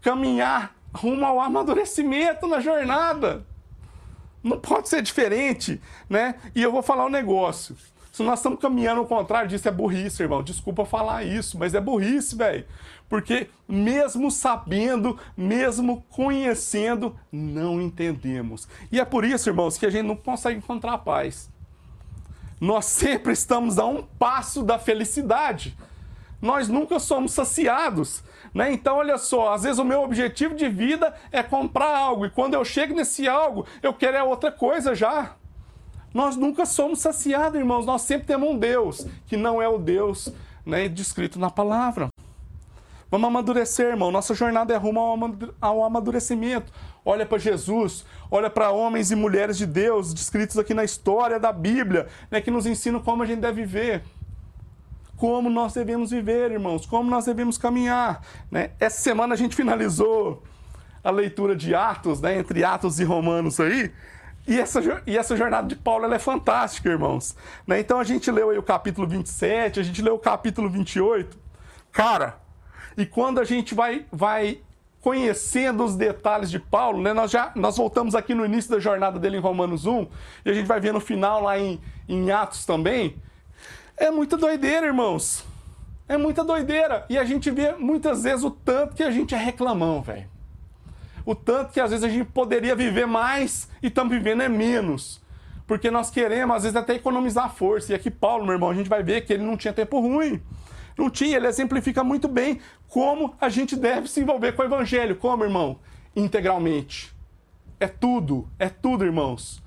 [0.00, 3.46] caminhar rumo ao amadurecimento na jornada.
[4.42, 6.36] Não pode ser diferente, né?
[6.54, 7.76] E eu vou falar um negócio.
[8.16, 10.42] Se nós estamos caminhando ao contrário disso, é burrice, irmão.
[10.42, 12.64] Desculpa falar isso, mas é burrice, velho.
[13.10, 18.66] Porque mesmo sabendo, mesmo conhecendo, não entendemos.
[18.90, 21.50] E é por isso, irmãos, que a gente não consegue encontrar paz.
[22.58, 25.76] Nós sempre estamos a um passo da felicidade.
[26.40, 28.24] Nós nunca somos saciados.
[28.54, 28.72] Né?
[28.72, 32.54] Então, olha só, às vezes o meu objetivo de vida é comprar algo, e quando
[32.54, 35.35] eu chego nesse algo, eu quero é outra coisa já.
[36.16, 37.84] Nós nunca somos saciados, irmãos.
[37.84, 40.32] Nós sempre temos um Deus que não é o Deus
[40.64, 42.08] né, descrito na palavra.
[43.10, 44.10] Vamos amadurecer, irmão.
[44.10, 44.98] Nossa jornada é rumo
[45.60, 46.72] ao amadurecimento.
[47.04, 51.52] Olha para Jesus, olha para homens e mulheres de Deus descritos aqui na história da
[51.52, 54.02] Bíblia, né, que nos ensinam como a gente deve viver
[55.18, 58.20] como nós devemos viver, irmãos, como nós devemos caminhar.
[58.50, 58.72] Né?
[58.78, 60.42] Essa semana a gente finalizou
[61.02, 63.90] a leitura de Atos, né, entre Atos e Romanos aí,
[64.46, 67.36] e essa, e essa jornada de Paulo é fantástica, irmãos.
[67.66, 67.80] Né?
[67.80, 71.36] Então a gente leu aí o capítulo 27, a gente leu o capítulo 28.
[71.90, 72.38] Cara,
[72.96, 74.60] e quando a gente vai, vai
[75.00, 77.12] conhecendo os detalhes de Paulo, né?
[77.12, 80.06] Nós já nós voltamos aqui no início da jornada dele em Romanos 1,
[80.44, 83.16] e a gente vai ver no final lá em, em Atos também,
[83.96, 85.44] é muita doideira, irmãos.
[86.08, 87.04] É muita doideira.
[87.08, 90.28] E a gente vê muitas vezes o tanto que a gente é reclamão, velho.
[91.26, 95.20] O tanto que às vezes a gente poderia viver mais e estamos vivendo é menos.
[95.66, 97.90] Porque nós queremos, às vezes, até economizar força.
[97.90, 100.40] E aqui, Paulo, meu irmão, a gente vai ver que ele não tinha tempo ruim.
[100.96, 105.16] Não tinha, ele exemplifica muito bem como a gente deve se envolver com o evangelho.
[105.16, 105.80] Como, irmão?
[106.14, 107.12] Integralmente.
[107.80, 109.60] É tudo, é tudo, irmãos.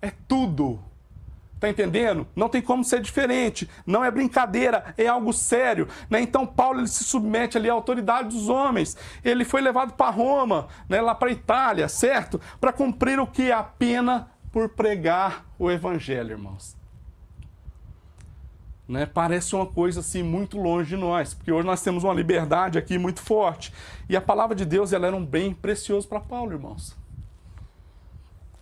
[0.00, 0.80] É tudo.
[1.62, 2.26] Tá entendendo?
[2.34, 3.70] Não tem como ser diferente.
[3.86, 5.86] Não é brincadeira, é algo sério.
[6.10, 6.20] Né?
[6.20, 8.96] Então Paulo ele se submete ali à autoridade dos homens.
[9.24, 11.00] Ele foi levado para Roma, né?
[11.00, 12.40] lá para Itália, certo?
[12.60, 13.52] Para cumprir o que?
[13.52, 16.76] A pena por pregar o evangelho, irmãos.
[18.88, 19.06] Né?
[19.06, 22.98] Parece uma coisa assim muito longe de nós, porque hoje nós temos uma liberdade aqui
[22.98, 23.72] muito forte.
[24.08, 27.00] E a palavra de Deus ela era um bem precioso para Paulo, irmãos.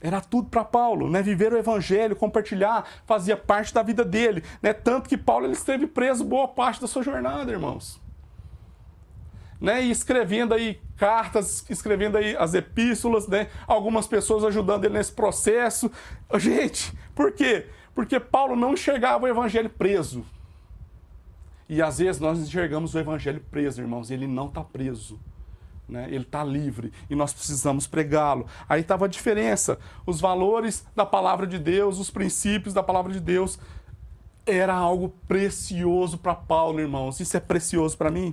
[0.00, 1.22] Era tudo para Paulo, né?
[1.22, 4.72] Viver o evangelho, compartilhar, fazia parte da vida dele, né?
[4.72, 8.00] Tanto que Paulo ele esteve preso boa parte da sua jornada, irmãos.
[9.60, 9.84] Né?
[9.84, 13.48] E escrevendo aí cartas, escrevendo aí as epístolas, né?
[13.66, 15.90] Algumas pessoas ajudando ele nesse processo.
[16.38, 17.66] Gente, por quê?
[17.94, 20.24] Porque Paulo não enxergava o evangelho preso.
[21.68, 25.20] E às vezes nós enxergamos o evangelho preso, irmãos, e ele não está preso.
[25.90, 26.06] Né?
[26.08, 28.46] Ele está livre e nós precisamos pregá-lo.
[28.68, 29.78] Aí estava a diferença.
[30.06, 33.58] Os valores da palavra de Deus, os princípios da palavra de Deus,
[34.46, 37.20] era algo precioso para Paulo, irmãos.
[37.20, 38.32] Isso é precioso para mim.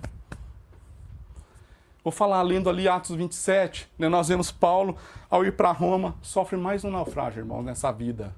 [2.03, 4.07] Vou falar lendo ali Atos 27, né?
[4.07, 4.95] nós vemos Paulo,
[5.29, 8.33] ao ir para Roma, sofre mais um naufrágio, irmão, nessa vida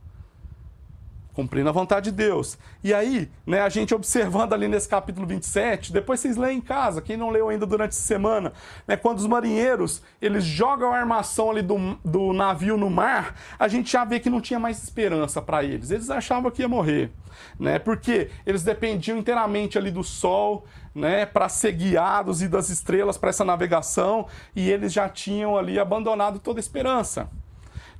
[1.33, 2.57] cumprindo a vontade de Deus.
[2.83, 7.01] E aí, né, a gente observando ali nesse capítulo 27, depois vocês leem em casa,
[7.01, 8.51] quem não leu ainda durante a semana,
[8.87, 13.67] né, quando os marinheiros, eles jogam a armação ali do, do navio no mar, a
[13.67, 15.91] gente já vê que não tinha mais esperança para eles.
[15.91, 17.11] Eles achavam que ia morrer,
[17.59, 23.17] né, porque eles dependiam inteiramente ali do sol, né, para ser guiados e das estrelas
[23.17, 27.29] para essa navegação, e eles já tinham ali abandonado toda a esperança.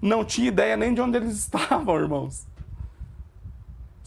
[0.01, 2.48] Não tinha ideia nem de onde eles estavam, irmãos.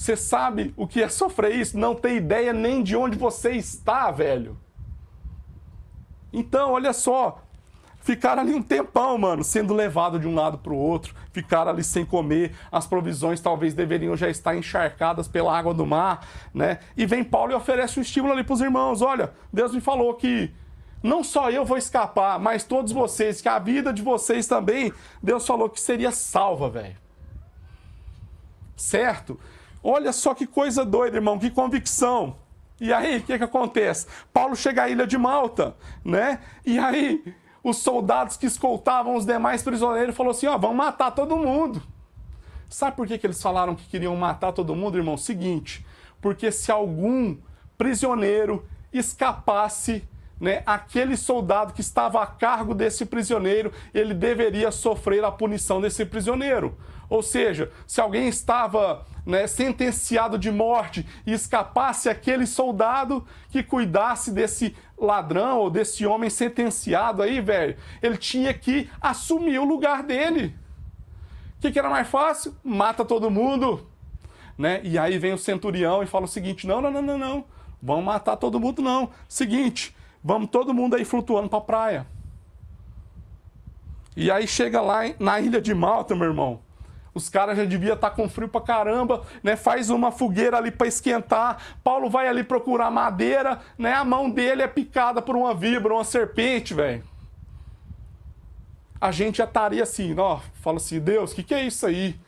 [0.03, 1.79] Você sabe o que é sofrer isso?
[1.79, 4.59] Não tem ideia nem de onde você está, velho.
[6.33, 7.41] Então, olha só,
[8.01, 11.85] ficaram ali um tempão, mano, sendo levado de um lado para o outro, ficaram ali
[11.85, 16.81] sem comer, as provisões talvez deveriam já estar encharcadas pela água do mar, né?
[16.97, 20.15] E vem Paulo e oferece um estímulo ali para os irmãos: olha, Deus me falou
[20.15, 20.53] que
[21.01, 25.47] não só eu vou escapar, mas todos vocês, que a vida de vocês também, Deus
[25.47, 26.97] falou que seria salva, velho.
[28.75, 29.39] Certo?
[29.83, 32.37] Olha só que coisa doida, irmão, que convicção.
[32.81, 34.07] E aí, o que, que acontece?
[34.33, 36.41] Paulo chega à ilha de Malta, né?
[36.65, 41.37] E aí, os soldados que escoltavam os demais prisioneiros falaram assim: ó, vamos matar todo
[41.37, 41.83] mundo.
[42.69, 45.17] Sabe por que, que eles falaram que queriam matar todo mundo, irmão?
[45.17, 45.85] Seguinte,
[46.21, 47.37] porque se algum
[47.77, 50.05] prisioneiro escapasse,
[50.43, 56.05] né, aquele soldado que estava a cargo desse prisioneiro, ele deveria sofrer a punição desse
[56.05, 56.77] prisioneiro.
[57.09, 64.33] Ou seja, se alguém estava né, sentenciado de morte e escapasse aquele soldado que cuidasse
[64.33, 70.57] desse ladrão ou desse homem sentenciado aí, velho, ele tinha que assumir o lugar dele.
[71.57, 72.53] O que, que era mais fácil?
[72.65, 73.87] Mata todo mundo.
[74.59, 74.81] Né?
[74.83, 77.45] E aí vem o centurião e fala o seguinte: não, não, não, não, não.
[77.81, 79.11] Vamos matar todo mundo, não.
[79.29, 82.07] Seguinte, vamos todo mundo aí flutuando para a praia.
[84.17, 86.61] E aí chega lá na ilha de Malta, meu irmão.
[87.15, 89.55] Os caras já deviam estar tá com frio pra caramba, né?
[89.55, 91.59] Faz uma fogueira ali para esquentar.
[91.85, 93.93] Paulo vai ali procurar madeira, né?
[93.93, 97.05] A mão dele é picada por uma vibra, uma serpente, velho.
[98.99, 102.19] A gente já estaria assim, ó, fala assim, Deus, o que, que é isso aí?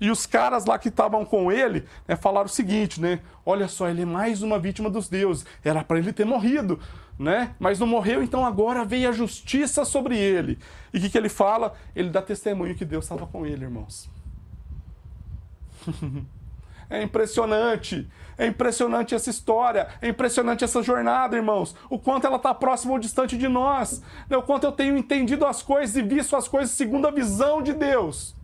[0.00, 3.20] E os caras lá que estavam com ele né, falaram o seguinte, né?
[3.46, 5.46] Olha só, ele é mais uma vítima dos deuses.
[5.64, 6.80] Era para ele ter morrido,
[7.18, 7.54] né?
[7.58, 10.58] Mas não morreu, então agora veio a justiça sobre ele.
[10.92, 11.74] E o que, que ele fala?
[11.94, 14.08] Ele dá testemunho que Deus estava com ele, irmãos.
[16.90, 18.08] É impressionante.
[18.36, 19.88] É impressionante essa história.
[20.00, 21.74] É impressionante essa jornada, irmãos.
[21.88, 24.02] O quanto ela está próxima ou distante de nós.
[24.28, 24.36] Né?
[24.36, 27.72] O quanto eu tenho entendido as coisas e visto as coisas segundo a visão de
[27.72, 28.34] Deus.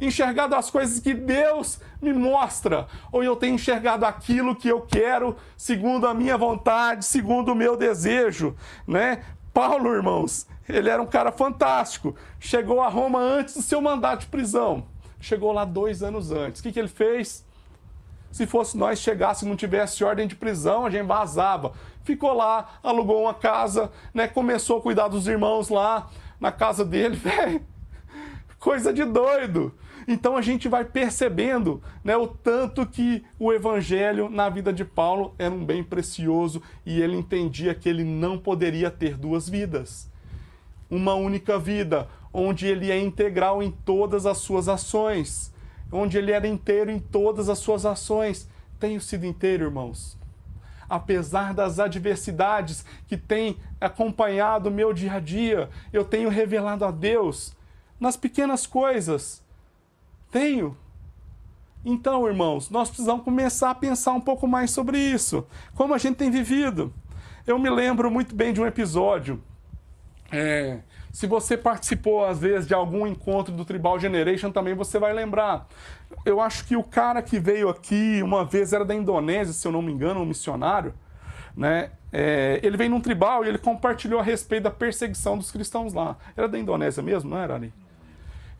[0.00, 2.86] Enxergado as coisas que Deus me mostra.
[3.10, 7.76] Ou eu tenho enxergado aquilo que eu quero, segundo a minha vontade, segundo o meu
[7.76, 8.54] desejo.
[8.86, 9.22] Né?
[9.52, 12.14] Paulo, irmãos, ele era um cara fantástico.
[12.38, 14.84] Chegou a Roma antes do seu mandato de prisão
[15.20, 16.60] chegou lá dois anos antes.
[16.60, 17.44] O que, que ele fez?
[18.30, 21.72] Se fosse nós chegasse e não tivesse ordem de prisão, a gente vazava.
[22.04, 24.28] Ficou lá, alugou uma casa, né?
[24.28, 27.20] Começou a cuidar dos irmãos lá na casa dele.
[28.58, 29.74] Coisa de doido.
[30.08, 35.34] Então a gente vai percebendo né, o tanto que o evangelho na vida de Paulo
[35.36, 40.08] era um bem precioso e ele entendia que ele não poderia ter duas vidas.
[40.88, 45.52] Uma única vida, onde ele é integral em todas as suas ações,
[45.90, 48.48] onde ele era inteiro em todas as suas ações.
[48.78, 50.16] Tenho sido inteiro, irmãos.
[50.88, 56.92] apesar das adversidades que têm acompanhado o meu dia a dia, eu tenho revelado a
[56.92, 57.56] Deus
[57.98, 59.44] nas pequenas coisas.
[60.36, 60.76] Tenho.
[61.82, 65.46] Então, irmãos, nós precisamos começar a pensar um pouco mais sobre isso.
[65.74, 66.92] Como a gente tem vivido.
[67.46, 69.42] Eu me lembro muito bem de um episódio.
[70.30, 75.14] É, se você participou, às vezes, de algum encontro do Tribal Generation, também você vai
[75.14, 75.66] lembrar.
[76.22, 79.72] Eu acho que o cara que veio aqui uma vez era da Indonésia, se eu
[79.72, 80.92] não me engano, um missionário.
[81.56, 81.92] Né?
[82.12, 86.14] É, ele veio num tribal e ele compartilhou a respeito da perseguição dos cristãos lá.
[86.36, 87.72] Era da Indonésia mesmo, não era ali?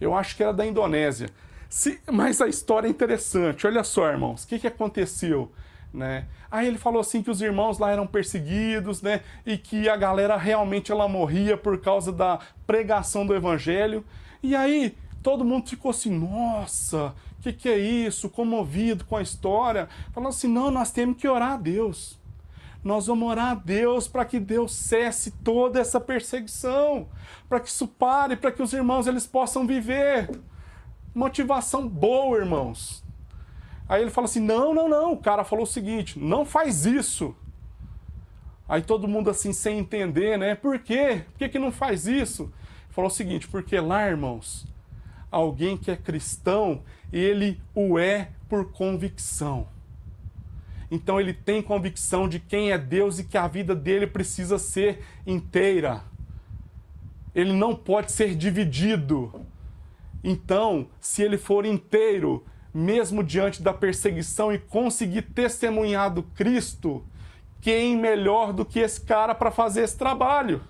[0.00, 1.28] Eu acho que era da Indonésia.
[1.68, 3.66] Se, mas a história é interessante.
[3.66, 5.50] Olha só, irmãos, o que, que aconteceu?
[5.92, 6.26] Né?
[6.50, 9.22] Aí ele falou assim que os irmãos lá eram perseguidos, né?
[9.44, 14.04] E que a galera realmente ela morria por causa da pregação do evangelho.
[14.42, 18.28] E aí todo mundo ficou assim, nossa, o que, que é isso?
[18.28, 19.88] Comovido com a história.
[20.12, 22.18] Falando assim, não, nós temos que orar a Deus.
[22.84, 27.08] Nós vamos orar a Deus para que Deus cesse toda essa perseguição,
[27.48, 30.30] para que isso pare, para que os irmãos eles possam viver.
[31.16, 33.02] Motivação boa, irmãos.
[33.88, 35.14] Aí ele fala assim: não, não, não.
[35.14, 37.34] O cara falou o seguinte: não faz isso.
[38.68, 40.54] Aí todo mundo assim, sem entender, né?
[40.54, 41.22] Por quê?
[41.30, 42.52] Por que, que não faz isso?
[42.90, 44.66] Falou o seguinte: porque lá, irmãos,
[45.30, 49.66] alguém que é cristão, ele o é por convicção.
[50.90, 55.02] Então ele tem convicção de quem é Deus e que a vida dele precisa ser
[55.26, 56.04] inteira.
[57.34, 59.46] Ele não pode ser dividido.
[60.28, 67.06] Então, se ele for inteiro, mesmo diante da perseguição e conseguir testemunhar do Cristo,
[67.60, 70.64] quem melhor do que esse cara para fazer esse trabalho?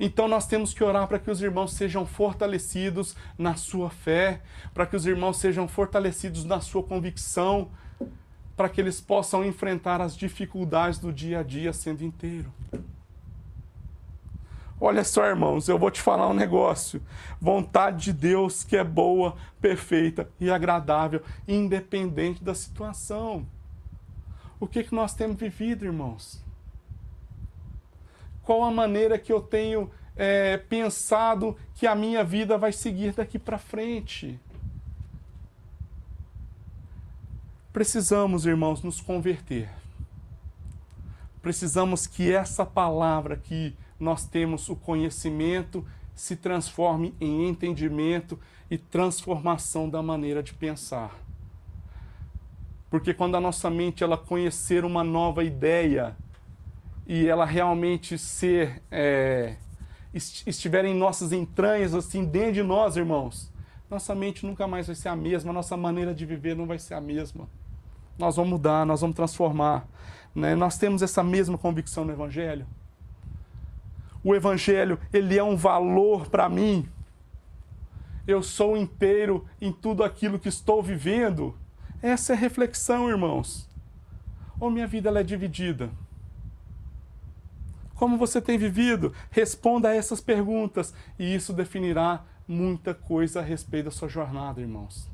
[0.00, 4.42] Então nós temos que orar para que os irmãos sejam fortalecidos na sua fé,
[4.74, 7.70] para que os irmãos sejam fortalecidos na sua convicção,
[8.56, 12.52] para que eles possam enfrentar as dificuldades do dia a dia sendo inteiro.
[14.80, 17.00] Olha só, irmãos, eu vou te falar um negócio.
[17.40, 23.46] Vontade de Deus que é boa, perfeita e agradável, independente da situação.
[24.58, 26.42] O que, que nós temos vivido, irmãos?
[28.42, 33.38] Qual a maneira que eu tenho é, pensado que a minha vida vai seguir daqui
[33.38, 34.38] para frente?
[37.72, 39.68] Precisamos, irmãos, nos converter.
[41.40, 48.38] Precisamos que essa palavra que nós temos o conhecimento se transforme em entendimento
[48.70, 51.18] e transformação da maneira de pensar.
[52.90, 56.14] Porque quando a nossa mente ela conhecer uma nova ideia
[57.06, 59.56] e ela realmente ser é,
[60.12, 63.50] estiver em nossas entranhas, assim, dentro de nós, irmãos,
[63.90, 66.94] nossa mente nunca mais vai ser a mesma, nossa maneira de viver não vai ser
[66.94, 67.48] a mesma.
[68.18, 69.88] Nós vamos mudar, nós vamos transformar.
[70.34, 70.54] Né?
[70.54, 72.66] Nós temos essa mesma convicção no Evangelho
[74.24, 76.88] o evangelho, ele é um valor para mim.
[78.26, 81.54] Eu sou inteiro em tudo aquilo que estou vivendo.
[82.00, 83.68] Essa é a reflexão, irmãos.
[84.58, 85.90] Ou minha vida ela é dividida?
[87.94, 89.12] Como você tem vivido?
[89.30, 95.08] Responda a essas perguntas e isso definirá muita coisa a respeito da sua jornada, irmãos.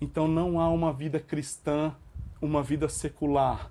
[0.00, 1.94] Então não há uma vida cristã,
[2.40, 3.70] uma vida secular.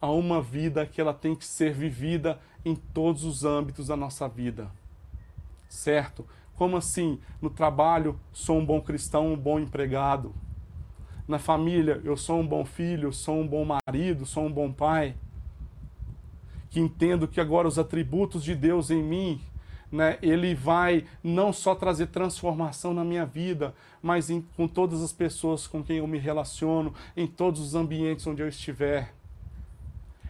[0.00, 4.28] Há uma vida que ela tem que ser vivida em todos os âmbitos da nossa
[4.28, 4.70] vida.
[5.68, 6.24] Certo?
[6.54, 7.20] Como assim?
[7.40, 10.34] No trabalho, sou um bom cristão, um bom empregado.
[11.26, 15.14] Na família, eu sou um bom filho, sou um bom marido, sou um bom pai.
[16.70, 19.40] Que entendo que agora os atributos de Deus em mim,
[19.90, 25.12] né, ele vai não só trazer transformação na minha vida, mas em, com todas as
[25.12, 29.14] pessoas com quem eu me relaciono, em todos os ambientes onde eu estiver.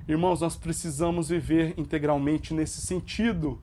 [0.09, 3.61] Irmãos, nós precisamos viver integralmente nesse sentido.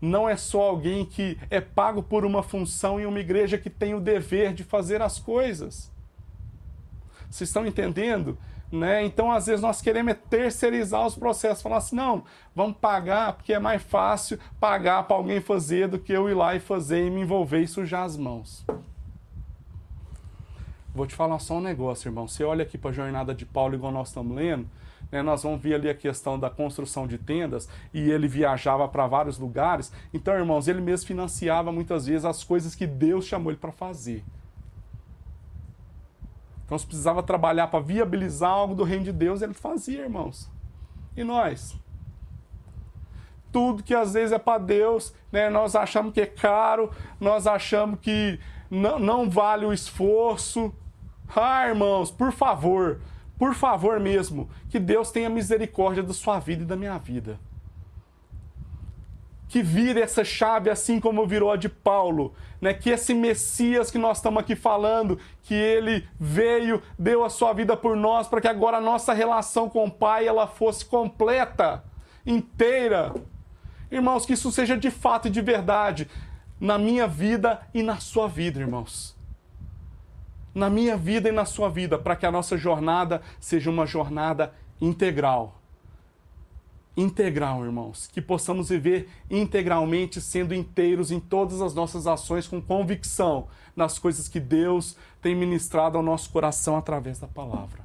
[0.00, 3.94] Não é só alguém que é pago por uma função em uma igreja que tem
[3.94, 5.92] o dever de fazer as coisas.
[7.30, 8.36] Vocês estão entendendo?
[8.70, 9.04] Né?
[9.04, 12.24] Então, às vezes, nós queremos terceirizar os processos, falar assim: não,
[12.54, 16.54] vamos pagar, porque é mais fácil pagar para alguém fazer do que eu ir lá
[16.54, 18.66] e fazer e me envolver e sujar as mãos.
[20.94, 22.26] Vou te falar só um negócio, irmão.
[22.26, 24.68] Você olha aqui para a jornada de Paulo, igual nós estamos lendo,
[25.10, 29.06] né, nós vamos ver ali a questão da construção de tendas e ele viajava para
[29.06, 29.92] vários lugares.
[30.12, 34.24] Então, irmãos, ele mesmo financiava muitas vezes as coisas que Deus chamou ele para fazer.
[36.64, 40.50] Então, se precisava trabalhar para viabilizar algo do reino de Deus, ele fazia, irmãos.
[41.16, 41.74] E nós?
[43.50, 47.98] Tudo que às vezes é para Deus, né, nós achamos que é caro, nós achamos
[48.00, 48.38] que
[48.70, 50.70] não, não vale o esforço.
[51.34, 53.00] Ah, irmãos, por favor,
[53.38, 57.38] por favor mesmo, que Deus tenha misericórdia da sua vida e da minha vida.
[59.48, 62.74] Que vire essa chave assim como virou a de Paulo, né?
[62.74, 67.76] Que esse Messias que nós estamos aqui falando, que ele veio, deu a sua vida
[67.76, 71.82] por nós para que agora a nossa relação com o Pai ela fosse completa,
[72.26, 73.14] inteira.
[73.90, 76.08] Irmãos, que isso seja de fato e de verdade
[76.60, 79.17] na minha vida e na sua vida, irmãos
[80.54, 84.52] na minha vida e na sua vida, para que a nossa jornada seja uma jornada
[84.80, 85.60] integral.
[86.96, 88.08] Integral, irmãos.
[88.12, 93.46] Que possamos viver integralmente, sendo inteiros em todas as nossas ações, com convicção
[93.76, 97.84] nas coisas que Deus tem ministrado ao nosso coração através da palavra.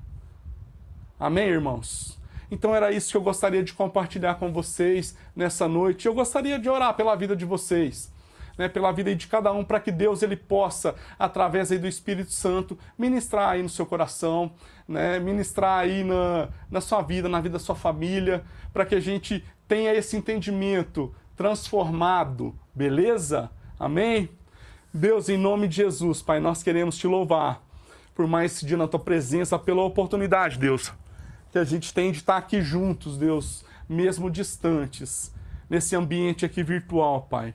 [1.19, 2.19] Amém, irmãos?
[2.49, 6.07] Então era isso que eu gostaria de compartilhar com vocês nessa noite.
[6.07, 8.12] Eu gostaria de orar pela vida de vocês
[8.57, 12.31] né, pela vida de cada um, para que Deus ele possa, através aí do Espírito
[12.31, 14.51] Santo, ministrar aí no seu coração,
[14.87, 18.99] né, ministrar aí na, na sua vida, na vida da sua família, para que a
[18.99, 23.49] gente tenha esse entendimento transformado, beleza?
[23.79, 24.29] Amém?
[24.93, 27.63] Deus, em nome de Jesus, Pai, nós queremos te louvar
[28.15, 30.93] por mais esse dia na tua presença, pela oportunidade, Deus,
[31.51, 35.33] que a gente tem de estar aqui juntos, Deus, mesmo distantes,
[35.69, 37.53] nesse ambiente aqui virtual, Pai.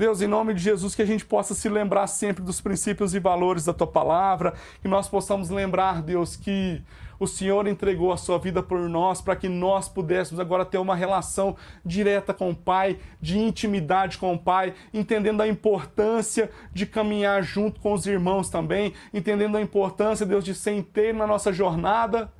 [0.00, 3.20] Deus, em nome de Jesus, que a gente possa se lembrar sempre dos princípios e
[3.20, 6.82] valores da tua palavra, que nós possamos lembrar, Deus, que
[7.18, 10.96] o Senhor entregou a sua vida por nós para que nós pudéssemos agora ter uma
[10.96, 17.42] relação direta com o Pai, de intimidade com o Pai, entendendo a importância de caminhar
[17.42, 22.32] junto com os irmãos também, entendendo a importância, Deus, de ser inteiro na nossa jornada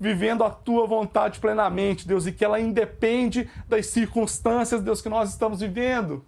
[0.00, 5.30] vivendo a tua vontade plenamente, Deus, e que ela independe das circunstâncias, Deus, que nós
[5.30, 6.24] estamos vivendo.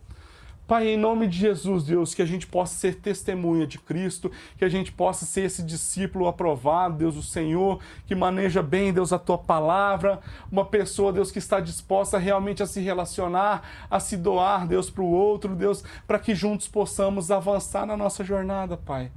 [0.70, 4.64] Pai, em nome de Jesus, Deus, que a gente possa ser testemunha de Cristo, que
[4.64, 9.18] a gente possa ser esse discípulo aprovado, Deus, o Senhor, que maneja bem, Deus, a
[9.18, 14.68] tua palavra, uma pessoa, Deus, que está disposta realmente a se relacionar, a se doar,
[14.68, 19.10] Deus, para o outro, Deus, para que juntos possamos avançar na nossa jornada, Pai.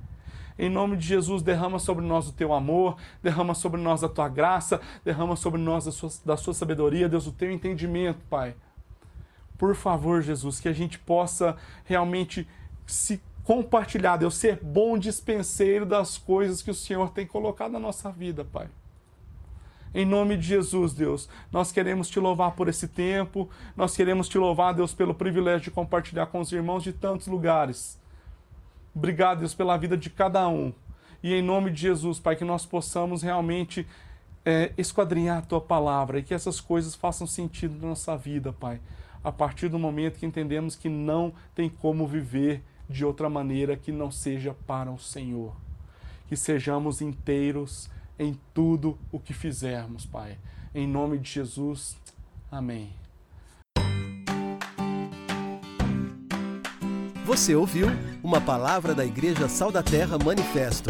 [0.57, 4.27] Em nome de Jesus, derrama sobre nós o teu amor, derrama sobre nós a tua
[4.27, 8.55] graça, derrama sobre nós a sua, da sua sabedoria, Deus, o teu entendimento, Pai
[9.57, 12.47] por favor, Jesus, que a gente possa realmente
[12.85, 18.11] se compartilhar, Deus, ser bom dispenseiro das coisas que o Senhor tem colocado na nossa
[18.11, 18.67] vida, Pai.
[19.93, 24.39] Em nome de Jesus, Deus, nós queremos te louvar por esse tempo, nós queremos te
[24.39, 27.99] louvar, Deus, pelo privilégio de compartilhar com os irmãos de tantos lugares.
[28.95, 30.73] Obrigado, Deus, pela vida de cada um.
[31.21, 33.85] E em nome de Jesus, Pai, que nós possamos realmente
[34.43, 38.79] é, esquadrinhar a tua palavra e que essas coisas façam sentido na nossa vida, Pai
[39.23, 43.91] a partir do momento que entendemos que não tem como viver de outra maneira que
[43.91, 45.55] não seja para o Senhor.
[46.27, 50.37] Que sejamos inteiros em tudo o que fizermos, Pai.
[50.75, 51.95] Em nome de Jesus.
[52.51, 52.91] Amém.
[57.25, 57.87] Você ouviu
[58.21, 60.89] uma palavra da Igreja Sal da Terra Manifesto